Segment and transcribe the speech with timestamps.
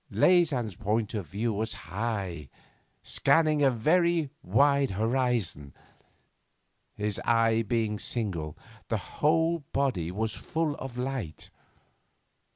[0.09, 2.49] Leysin's point of view was high,
[3.03, 5.75] scanning a very wide horizon.
[6.95, 11.51] His eye being single, the whole body was full of light.